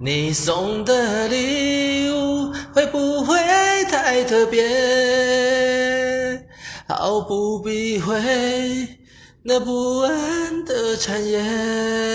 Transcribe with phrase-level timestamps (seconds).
[0.00, 3.36] 你送的礼物会不会
[3.90, 4.64] 太特别？
[6.86, 8.14] 毫不避讳
[9.42, 12.07] 那不安的缠绵。